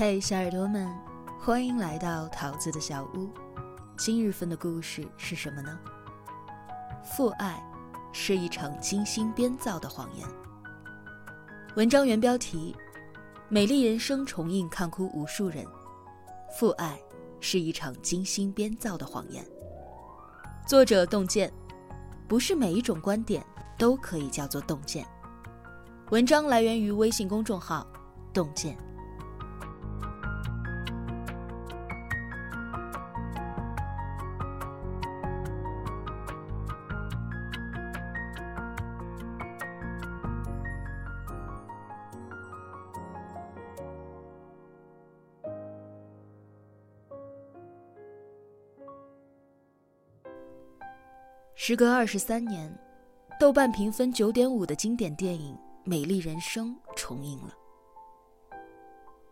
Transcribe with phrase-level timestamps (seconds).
[0.00, 0.88] 嘿，小耳朵们，
[1.40, 3.28] 欢迎来到桃子的小屋。
[3.96, 5.76] 今日份的故事是什么呢？
[7.02, 7.60] 父爱
[8.12, 10.24] 是一场精心编造的谎言。
[11.74, 12.76] 文章原标题：
[13.48, 15.66] 美丽人生重映，看哭无数人。
[16.56, 16.96] 父爱
[17.40, 19.44] 是一场精心编造的谎言。
[20.64, 21.52] 作者洞见，
[22.28, 23.44] 不是每一种观点
[23.76, 25.04] 都可以叫做洞见。
[26.10, 27.84] 文章来源于微信公众号
[28.32, 28.78] 洞见。
[51.68, 52.74] 时隔二十三年，
[53.38, 55.54] 豆瓣评分九点五的经典电影
[55.84, 57.52] 《美丽人生》重映了。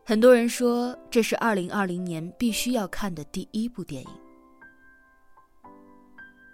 [0.05, 4.11] 很多人说这是二零二零年必须要看的第一部电影。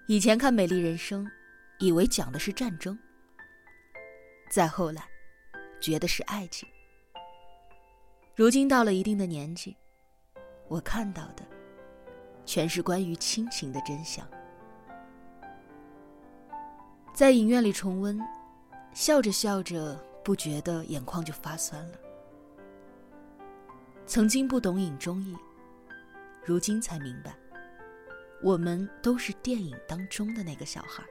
[0.07, 1.25] 以前看《美丽人生》，
[1.81, 2.95] 以为讲的是战争；
[4.53, 5.03] 再后来，
[5.81, 6.69] 觉得是爱情。
[8.37, 9.77] 如今到了一定的年纪，
[10.69, 11.43] 我看到的，
[12.47, 14.25] 全是关于亲情的真相。
[17.23, 18.21] 在影院里重温，
[18.93, 21.99] 笑着笑着，不觉得眼眶就发酸了。
[24.07, 25.37] 曾经不懂影中意，
[26.45, 27.33] 如今才明白，
[28.43, 31.05] 我们都是电影当中的那个小孩。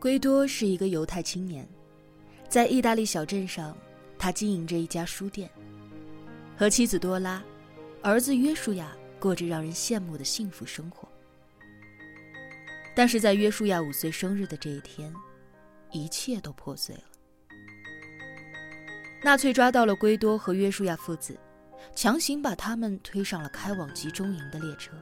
[0.00, 1.68] 圭多是一个犹太青年，
[2.48, 3.76] 在意大利小镇上，
[4.18, 5.50] 他经营着一家书店，
[6.56, 7.44] 和妻子多拉，
[8.00, 8.96] 儿子约书亚。
[9.22, 11.08] 过着让人羡慕的幸福生活，
[12.92, 15.14] 但是在约书亚五岁生日的这一天，
[15.92, 17.02] 一切都破碎了。
[19.22, 21.38] 纳粹抓到了圭多和约书亚父子，
[21.94, 24.92] 强行把他们推上了开往集中营的列车。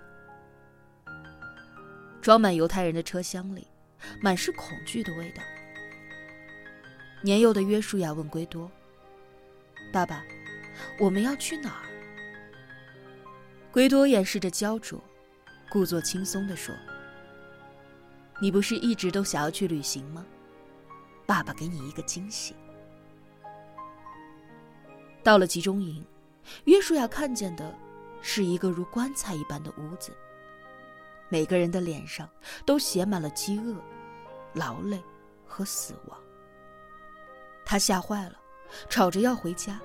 [2.21, 3.67] 装满犹太人的车厢里，
[4.21, 5.43] 满是恐惧的味道。
[7.23, 8.71] 年幼的约书亚问圭多
[9.91, 10.23] ：“爸爸，
[10.99, 11.87] 我们要去哪儿？”
[13.73, 15.01] 圭多掩饰着焦灼，
[15.71, 16.75] 故作轻松地说
[18.43, 20.27] ：“你不是一直都想要去旅行吗？
[21.25, 22.57] 爸爸给你一个惊喜。”
[25.23, 26.05] 到了集中营，
[26.65, 27.73] 约书亚看见的
[28.21, 30.13] 是一个如棺材一般的屋子，
[31.29, 32.29] 每个人的脸上
[32.67, 33.77] 都写满了饥饿、
[34.53, 35.01] 劳累
[35.47, 36.19] 和死亡。
[37.65, 38.37] 他吓坏了，
[38.89, 39.81] 吵着要回家。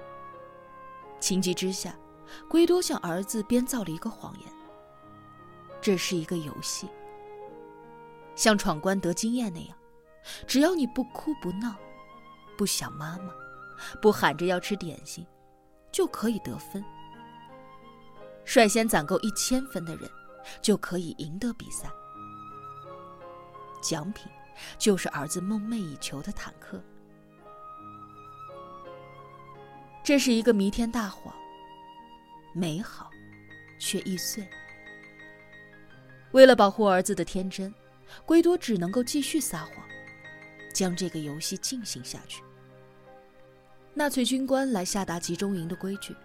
[1.19, 1.95] 情急之下。
[2.49, 4.51] 圭多向儿子编造了一个谎言。
[5.81, 6.89] 这是一个游戏，
[8.35, 9.77] 像闯关得经验那样，
[10.47, 11.75] 只要你不哭不闹，
[12.57, 13.31] 不想妈妈，
[14.01, 15.23] 不喊着要吃点心，
[15.91, 16.83] 就可以得分。
[18.45, 20.09] 率先攒够一千分的人，
[20.61, 21.87] 就可以赢得比赛。
[23.79, 24.31] 奖品
[24.79, 26.81] 就是儿子梦寐以求的坦克。
[30.03, 31.31] 这是一个弥天大谎。
[32.57, 33.11] 美好，
[33.77, 34.47] 却易碎。
[36.31, 37.73] 为了保护儿子的天真，
[38.25, 39.83] 圭多只能够继续撒谎，
[40.73, 42.41] 将这个游戏进行下去。
[43.93, 46.15] 纳粹军官来下达集中营的规矩，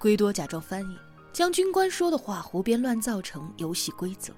[0.00, 0.98] 圭多假装翻译，
[1.32, 4.34] 将军官说的话胡编乱造成游戏规则。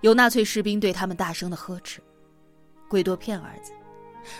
[0.00, 2.02] 有纳粹士兵对他们大声的呵斥，
[2.88, 3.72] 圭多骗儿子，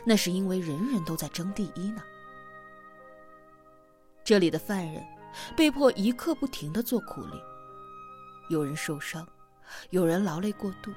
[0.05, 2.03] 那是因为人人都在争第一呢。
[4.25, 5.05] 这里的犯人
[5.55, 7.39] 被迫一刻不停的做苦力，
[8.49, 9.29] 有人受伤，
[9.91, 10.91] 有人劳累过度。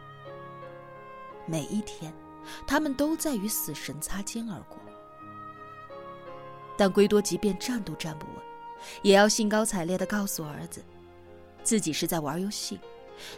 [1.45, 2.13] 每一天，
[2.66, 4.77] 他们都在与死神擦肩而过。
[6.77, 8.35] 但圭多即便站都站不稳，
[9.01, 10.81] 也要兴高采烈的告诉儿子，
[11.63, 12.79] 自己是在玩游戏，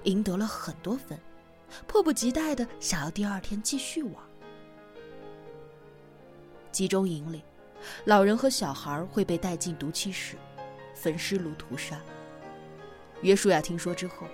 [0.03, 1.19] 赢得了很多分，
[1.87, 4.13] 迫不及待的想要第二天继续玩。
[6.71, 7.41] 集中营里。
[8.05, 10.35] 老人和小孩会被带进毒气室，
[10.93, 11.99] 焚尸炉屠杀。
[13.21, 14.27] 约书亚听说之后，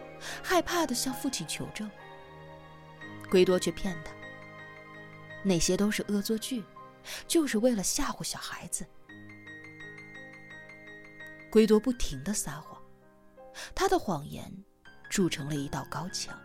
[0.44, 1.90] 害怕的向父亲求证。
[3.30, 4.12] 圭多却骗他，
[5.44, 6.64] 那些都是恶作剧，
[7.28, 8.86] 就是为了吓唬小孩子。
[11.50, 12.80] 圭多不停的撒谎，
[13.74, 14.52] 他的谎言
[15.10, 16.40] 筑成了一道高墙，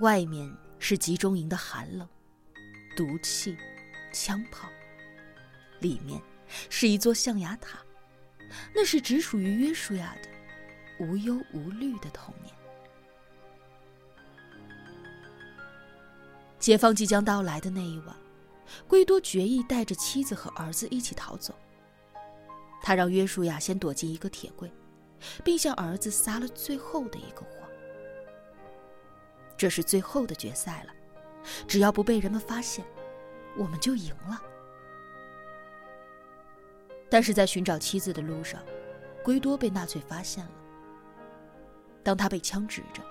[0.00, 2.08] 外面是集中营的寒冷、
[2.96, 3.56] 毒气、
[4.12, 4.68] 枪炮。
[5.80, 6.20] 里面
[6.68, 7.78] 是一座象牙塔，
[8.74, 10.28] 那是只属于约书亚的
[11.04, 12.54] 无忧无虑的童年。
[16.58, 18.16] 解放即将到来的那一晚，
[18.88, 21.54] 圭多决意带着妻子和儿子一起逃走。
[22.82, 24.72] 他让约书亚先躲进一个铁柜，
[25.44, 27.68] 并向儿子撒了最后的一个谎。
[29.56, 30.92] 这是最后的决赛了，
[31.66, 32.84] 只要不被人们发现，
[33.56, 34.42] 我们就赢了。
[37.08, 38.60] 但是在寻找妻子的路上，
[39.24, 40.50] 圭多被纳粹发现了。
[42.02, 43.02] 当他被枪指着，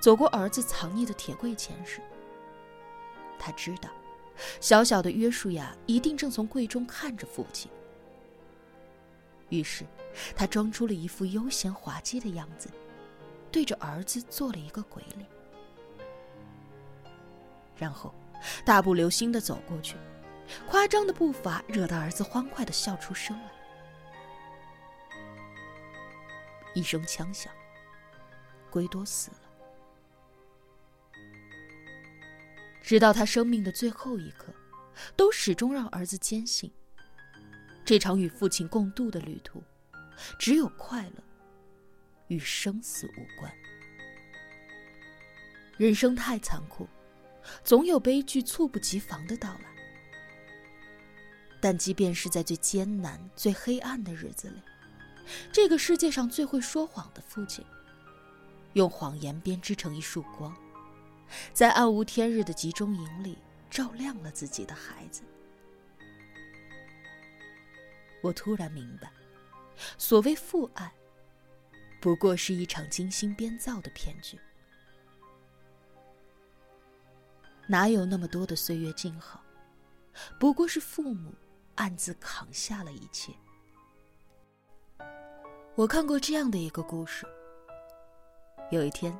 [0.00, 2.00] 走过儿子藏匿的铁柜前时，
[3.38, 3.90] 他知道，
[4.60, 7.70] 小小的约书亚一定正从柜中看着父亲。
[9.48, 9.84] 于是，
[10.36, 12.70] 他装出了一副悠闲滑稽的样子，
[13.50, 15.26] 对着儿子做了一个鬼脸，
[17.76, 18.14] 然后
[18.64, 19.96] 大步流星的走过去，
[20.68, 23.50] 夸张的步伐惹得儿子欢快的笑出声来。
[26.74, 27.52] 一声枪响，
[28.70, 29.38] 圭多死了。
[32.82, 34.52] 直到他生命的最后一刻，
[35.16, 36.72] 都始终让儿子坚信。
[37.84, 39.62] 这场与父亲共度的旅途，
[40.38, 41.22] 只有快乐，
[42.28, 43.52] 与生死无关。
[45.76, 46.88] 人生太残酷，
[47.64, 49.69] 总有悲剧猝不及防的到来。
[51.60, 54.62] 但即便是在最艰难、最黑暗的日子里，
[55.52, 57.64] 这个世界上最会说谎的父亲，
[58.72, 60.56] 用谎言编织成一束光，
[61.52, 63.36] 在暗无天日的集中营里
[63.70, 65.22] 照亮了自己的孩子。
[68.22, 69.10] 我突然明白，
[69.98, 70.92] 所谓父爱，
[72.00, 74.38] 不过是一场精心编造的骗局。
[77.66, 79.42] 哪有那么多的岁月静好？
[80.38, 81.32] 不过是父母
[81.80, 83.32] 暗自扛下了一切。
[85.74, 87.26] 我看过这样的一个故事：
[88.70, 89.18] 有一天，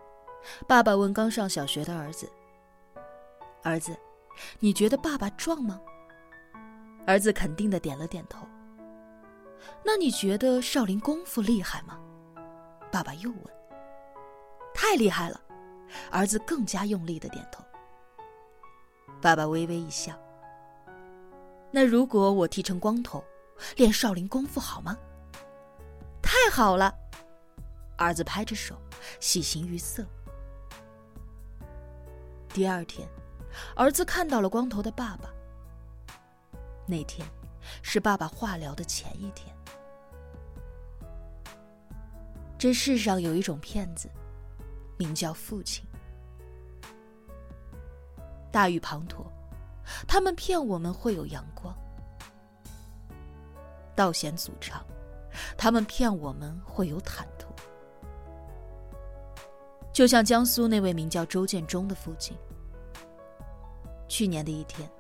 [0.69, 2.31] 爸爸问刚上小学的儿子
[3.65, 3.99] ：“儿子，
[4.59, 5.81] 你觉得爸爸壮吗？”
[7.09, 8.47] 儿子肯定的点了点头。
[9.83, 11.99] 那你觉得少林功夫厉害吗？
[12.93, 13.45] 爸爸又问。
[14.75, 15.41] 太厉害了，
[16.11, 17.65] 儿子更加用力的点头。
[19.23, 20.13] 爸爸微微一笑。
[21.71, 23.25] 那如果我剃成光头，
[23.77, 24.97] 练少林功夫好吗？
[26.21, 26.93] 太好了，
[27.97, 28.77] 儿子拍着手，
[29.21, 30.05] 喜形于色。
[32.49, 33.09] 第二天，
[33.77, 35.31] 儿子看到了光头的爸爸。
[36.87, 37.27] 那天，
[37.83, 39.55] 是爸爸化疗的前一天。
[42.59, 44.11] 这世上有一种骗子，
[44.99, 45.85] 名叫父亲。
[48.51, 49.25] 大雨滂沱，
[50.07, 51.75] 他们骗我们会有阳光；
[53.95, 54.85] 道险阻长，
[55.57, 57.49] 他们骗我们会有坦途。
[59.93, 62.37] 就像江苏那位名叫周建忠的父亲，
[64.09, 64.91] 去年的一天，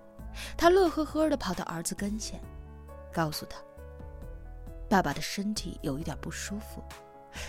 [0.56, 2.40] 他乐呵呵的跑到儿子跟前，
[3.12, 3.58] 告诉他
[4.90, 6.82] ：“爸爸的身体有一点不舒服。”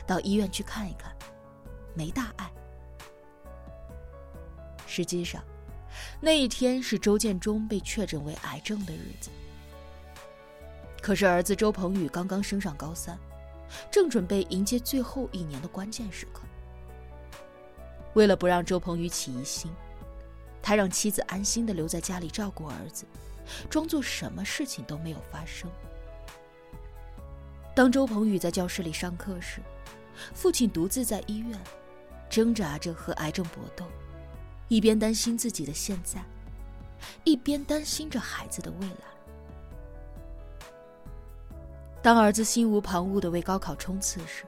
[0.05, 1.11] 到医院去看一看，
[1.95, 2.49] 没大碍。
[4.85, 5.43] 实际上，
[6.19, 9.29] 那一天是周建中被确诊为癌症的日子。
[11.01, 13.17] 可是儿子周鹏宇刚刚升上高三，
[13.89, 16.43] 正准备迎接最后一年的关键时刻。
[18.13, 19.71] 为了不让周鹏宇起疑心，
[20.61, 23.05] 他让妻子安心的留在家里照顾儿子，
[23.69, 25.69] 装作什么事情都没有发生。
[27.73, 29.61] 当周鹏宇在教室里上课时，
[30.33, 31.57] 父亲独自在医院，
[32.29, 33.85] 挣扎着和癌症搏斗，
[34.71, 36.23] 一边担心自己的现在，
[37.25, 39.03] 一边担心着孩子的未来。
[42.01, 44.45] 当儿子心无旁骛的为高考冲刺时，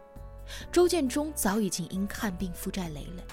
[0.71, 3.23] 周建中早已经因看病负债累累，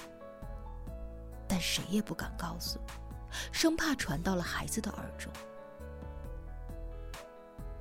[1.47, 2.77] 但谁也不敢告诉，
[3.53, 5.31] 生怕传到了孩子的耳中。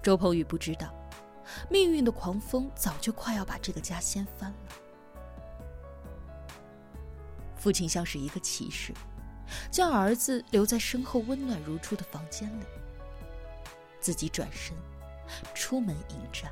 [0.00, 0.94] 周鹏宇不知道。
[1.68, 4.56] 命运的狂风早就快要把这个家掀翻了。
[7.60, 8.92] 父亲像是一个骑士，
[9.70, 12.64] 将儿子留在身后温暖如初的房间里，
[14.00, 14.74] 自己转身
[15.54, 16.50] 出门迎战。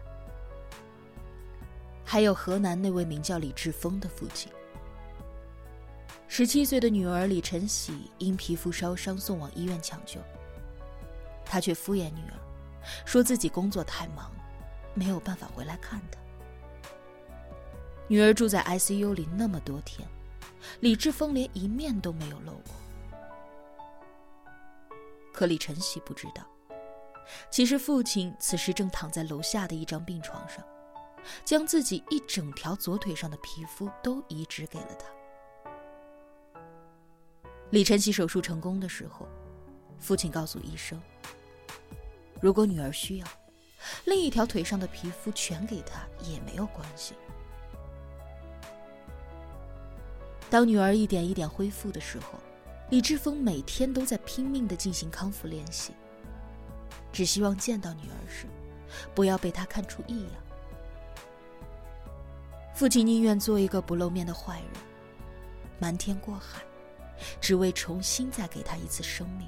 [2.05, 4.53] 还有河南那位名叫李志峰的父亲，
[6.29, 10.21] 十七岁的女儿李晨喜因皮肤烧伤送往医院抢救，
[11.45, 12.37] 他却敷衍女儿，
[13.05, 14.31] 说自己工作太忙。
[14.95, 16.19] 没有办法回来看她。
[18.09, 20.09] 女儿住在 ICU 里那么多天，
[20.81, 22.75] 李志峰连一面都没有露过。
[25.33, 26.45] 可李晨曦不知道，
[27.51, 30.65] 其实父亲此时正躺在楼下的一张病床上，
[31.45, 35.07] 将自己一整条左腿上的皮肤都移植给了他。
[37.71, 39.29] 李晨曦手术成功的时候，
[40.01, 41.01] 父亲告诉医生
[42.41, 43.27] ：“如果女儿需要，
[44.07, 47.15] 另一条腿上的皮肤全给她也没有关系。”
[50.51, 52.39] 当女儿一点一点恢复的时候，
[52.91, 55.93] 李志峰每天都在拼命的进行康复练习，
[57.13, 58.47] 只希望见到女儿时，
[59.15, 60.33] 不要被她看出异样。
[62.75, 64.71] 父亲宁愿做一个不露面的坏人，
[65.79, 66.63] 瞒天过海，
[67.41, 69.47] 只为重新再给他一次生命。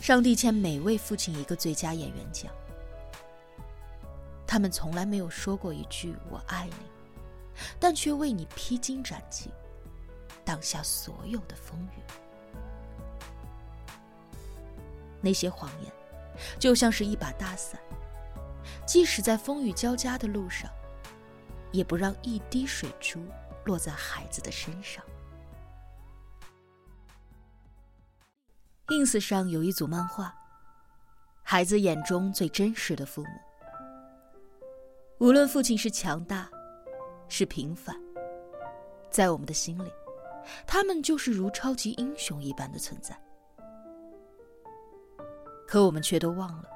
[0.00, 2.52] 上帝欠每位父亲一个最佳演员奖。
[4.46, 6.91] 他们从来没有说过一句“我爱你”。
[7.78, 9.50] 但却为你披荆斩棘，
[10.44, 12.02] 挡下所有的风雨。
[15.20, 15.92] 那些谎言，
[16.58, 17.80] 就像是一把大伞，
[18.84, 20.70] 即使在风雨交加的路上，
[21.70, 23.24] 也不让一滴水珠
[23.64, 25.04] 落在孩子的身上。
[28.88, 30.34] ins 上有一组漫画，
[31.44, 33.28] 孩子眼中最真实的父母，
[35.18, 36.50] 无论父亲是强大。
[37.34, 37.98] 是平凡，
[39.10, 39.90] 在我们的心里，
[40.66, 43.18] 他们就是如超级英雄一般的存在。
[45.66, 46.68] 可我们却都忘了，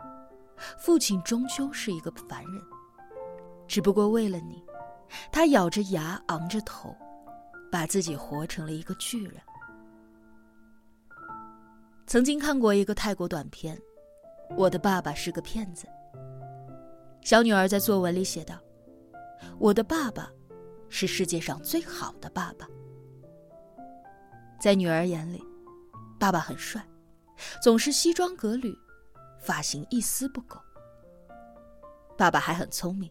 [0.79, 2.63] 父亲终究是一个凡人，
[3.69, 4.65] 只不过为了你，
[5.31, 6.97] 他咬着牙，昂着头，
[7.71, 9.35] 把自己活成了一个巨人。
[12.07, 13.77] 曾经看过一个泰国短片，
[14.57, 15.87] 《我的爸爸是个骗子》。
[17.21, 18.59] 小女儿在作文里写道
[19.61, 20.31] ：“我的爸爸。”
[20.89, 22.67] 是世界上最好的爸爸，
[24.61, 25.43] 在女儿眼里，
[26.19, 26.85] 爸爸很帅，
[27.63, 28.75] 总是西装革履，
[29.41, 30.59] 发型一丝不苟。
[32.17, 33.11] 爸爸还很聪明，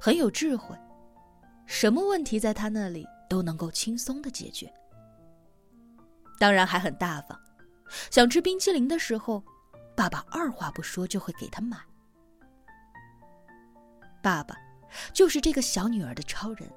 [0.00, 0.76] 很有智慧，
[1.66, 4.70] 什么问题在他那里都能够轻松的解决。
[6.38, 7.40] 当然还很大方，
[8.10, 9.42] 想吃冰淇淋的时候，
[9.96, 11.78] 爸爸二话不说就会给他买。
[14.22, 14.54] 爸爸，
[15.12, 16.70] 就是这个小女儿的超人。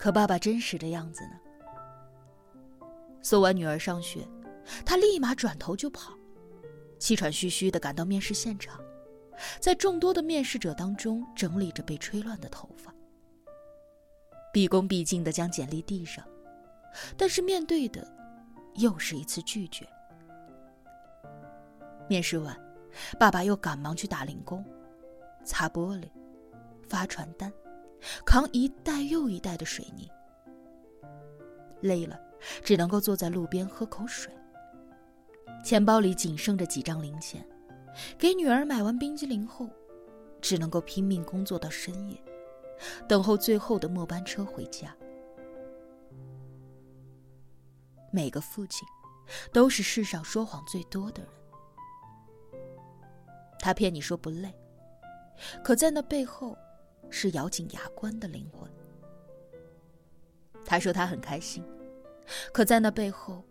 [0.00, 2.86] 可爸爸真实的样子呢？
[3.20, 4.26] 送完女儿上学，
[4.82, 6.14] 他立马转头就跑，
[6.98, 8.80] 气喘吁吁的赶到面试现场，
[9.60, 12.94] 在众多的面试者当中整理着被吹乱的头发，
[14.54, 16.24] 毕恭毕敬的将简历递上，
[17.14, 18.10] 但是面对的
[18.76, 19.86] 又是一次拒绝。
[22.08, 22.58] 面试完，
[23.18, 24.64] 爸爸又赶忙去打零工，
[25.44, 26.08] 擦玻璃，
[26.88, 27.52] 发传单。
[28.24, 30.10] 扛一袋又一袋的水泥，
[31.80, 32.18] 累了，
[32.64, 34.32] 只能够坐在路边喝口水。
[35.64, 37.46] 钱包里仅剩着几张零钱，
[38.16, 39.68] 给女儿买完冰激凌后，
[40.40, 42.16] 只能够拼命工作到深夜，
[43.06, 44.96] 等候最后的末班车回家。
[48.10, 48.88] 每个父亲，
[49.52, 51.32] 都是世上说谎最多的人。
[53.58, 54.52] 他骗你说不累，
[55.62, 56.56] 可在那背后。
[57.10, 58.70] 是咬紧牙关的灵魂。
[60.64, 61.64] 他说他很开心，
[62.52, 63.44] 可在那背后，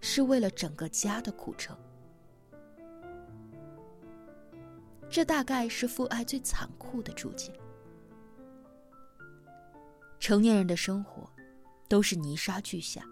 [0.00, 1.76] 是为了整个家的苦撑。
[5.08, 7.52] 这大概是父爱最残酷的注解。
[10.20, 11.30] 成年人的生活，
[11.88, 13.02] 都是泥沙俱下，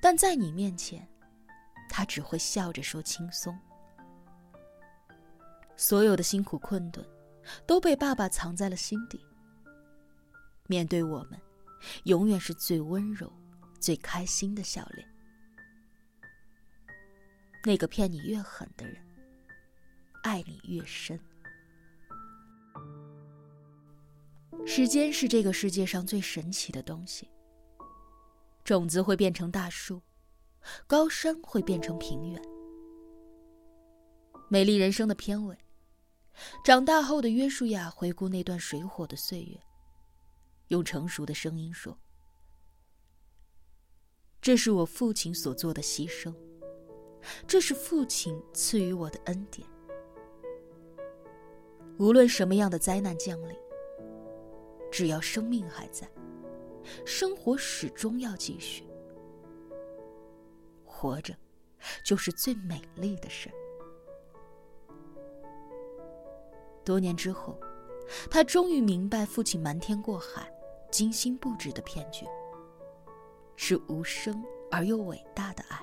[0.00, 1.08] 但在你面前，
[1.88, 3.58] 他只会笑着说轻松。
[5.76, 7.04] 所有的辛苦困顿。
[7.66, 9.24] 都被爸爸藏在了心底。
[10.66, 11.40] 面对我们，
[12.04, 13.32] 永远是最温柔、
[13.80, 15.06] 最开心的笑脸。
[17.64, 18.96] 那个骗你越狠的人，
[20.22, 21.18] 爱你越深。
[24.66, 27.28] 时间是这个世界上最神奇的东西。
[28.62, 30.00] 种子会变成大树，
[30.86, 32.40] 高山会变成平原。
[34.48, 35.56] 美丽人生的片尾。
[36.64, 39.60] 长大后的约书亚回顾那段水火的岁月，
[40.68, 41.98] 用成熟的声音说
[44.40, 46.34] ：“这是我父亲所做的牺牲，
[47.46, 49.68] 这是父亲赐予我的恩典。
[51.98, 53.54] 无论什么样的灾难降临，
[54.90, 56.10] 只要生命还在，
[57.04, 58.88] 生活始终要继续。
[60.84, 61.36] 活着，
[62.02, 63.54] 就是最美丽的事儿。”
[66.84, 67.58] 多年之后，
[68.30, 70.52] 他终于明白，父亲瞒天过海、
[70.90, 72.26] 精心布置的骗局，
[73.56, 75.78] 是无声而又伟大的爱。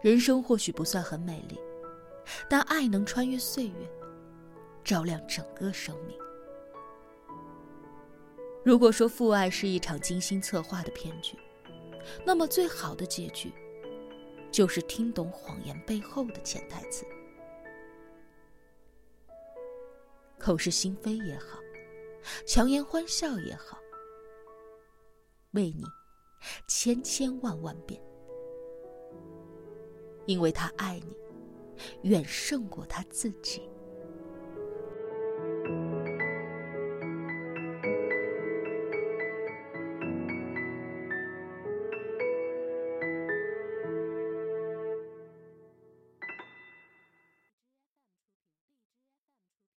[0.00, 1.58] 人生或许不算很美丽，
[2.48, 3.90] 但爱能穿越岁月，
[4.84, 6.16] 照亮整个生命。
[8.64, 11.36] 如果说父爱是一场精心策划的骗局，
[12.24, 13.52] 那么最好的结局，
[14.52, 17.04] 就是听懂谎言背后的潜台词。
[20.48, 21.58] 口是心非也好，
[22.46, 23.78] 强颜欢笑也好，
[25.50, 25.84] 为你
[26.66, 28.00] 千千万万遍，
[30.24, 31.14] 因为他爱你，
[32.08, 33.68] 远胜过他自己。